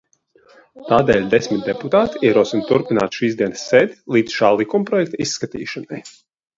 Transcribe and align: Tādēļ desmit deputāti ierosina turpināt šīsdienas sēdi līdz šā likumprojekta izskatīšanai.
Tādēļ 0.87 1.27
desmit 1.33 1.67
deputāti 1.67 2.23
ierosina 2.31 2.67
turpināt 2.71 3.21
šīsdienas 3.21 3.69
sēdi 3.69 4.01
līdz 4.19 4.41
šā 4.41 4.53
likumprojekta 4.59 5.25
izskatīšanai. 5.29 6.07